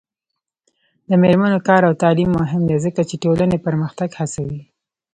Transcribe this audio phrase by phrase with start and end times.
[1.09, 4.61] د میرمنو کار او تعلیم مهم دی ځکه چې ټولنې پرمختګ هڅوي.